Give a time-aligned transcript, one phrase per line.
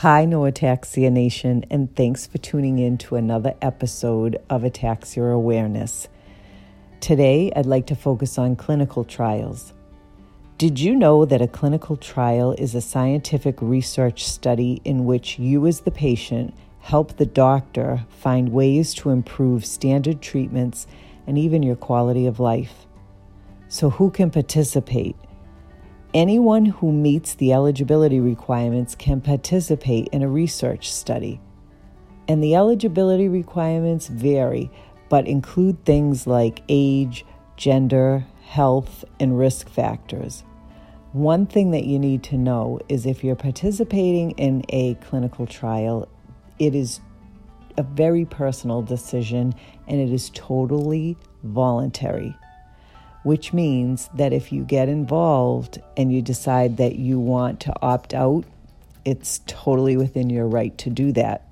[0.00, 6.08] Hi, No Ataxia Nation, and thanks for tuning in to another episode of Ataxia Awareness.
[7.00, 9.74] Today, I'd like to focus on clinical trials.
[10.56, 15.66] Did you know that a clinical trial is a scientific research study in which you,
[15.66, 20.86] as the patient, help the doctor find ways to improve standard treatments
[21.26, 22.86] and even your quality of life?
[23.68, 25.16] So, who can participate?
[26.12, 31.40] Anyone who meets the eligibility requirements can participate in a research study.
[32.26, 34.72] And the eligibility requirements vary,
[35.08, 37.24] but include things like age,
[37.56, 40.42] gender, health, and risk factors.
[41.12, 46.08] One thing that you need to know is if you're participating in a clinical trial,
[46.58, 46.98] it is
[47.76, 49.54] a very personal decision
[49.86, 52.34] and it is totally voluntary
[53.22, 58.14] which means that if you get involved and you decide that you want to opt
[58.14, 58.44] out,
[59.04, 61.46] it's totally within your right to do that.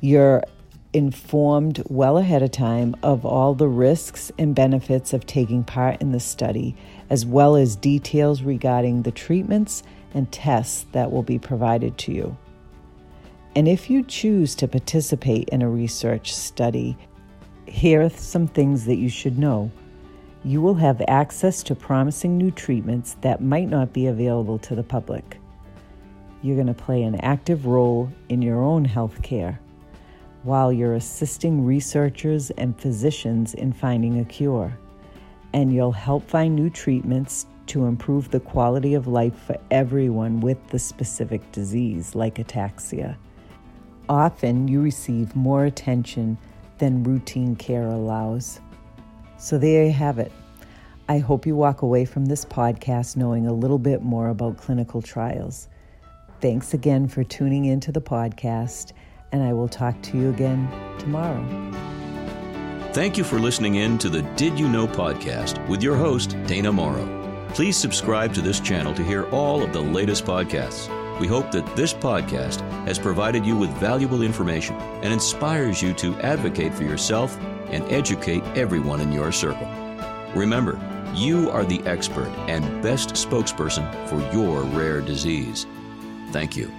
[0.00, 0.42] You're
[0.92, 6.12] informed well ahead of time of all the risks and benefits of taking part in
[6.12, 6.74] the study,
[7.10, 9.82] as well as details regarding the treatments
[10.14, 12.36] and tests that will be provided to you.
[13.54, 16.96] And if you choose to participate in a research study,
[17.66, 19.70] here are some things that you should know
[20.44, 24.82] you will have access to promising new treatments that might not be available to the
[24.82, 25.38] public.
[26.42, 29.60] You're going to play an active role in your own health care
[30.42, 34.78] while you're assisting researchers and physicians in finding a cure.
[35.52, 40.68] And you'll help find new treatments to improve the quality of life for everyone with
[40.68, 43.16] the specific disease, like ataxia.
[44.08, 46.38] Often, you receive more attention
[46.78, 48.60] than routine care allows.
[49.40, 50.30] So there you have it.
[51.08, 55.00] I hope you walk away from this podcast knowing a little bit more about clinical
[55.00, 55.66] trials.
[56.40, 58.92] Thanks again for tuning into the podcast,
[59.32, 61.42] and I will talk to you again tomorrow.
[62.92, 66.70] Thank you for listening in to the Did You Know podcast with your host, Dana
[66.70, 67.48] Morrow.
[67.54, 70.99] Please subscribe to this channel to hear all of the latest podcasts.
[71.20, 76.18] We hope that this podcast has provided you with valuable information and inspires you to
[76.20, 79.68] advocate for yourself and educate everyone in your circle.
[80.34, 80.80] Remember,
[81.14, 85.66] you are the expert and best spokesperson for your rare disease.
[86.32, 86.72] Thank you.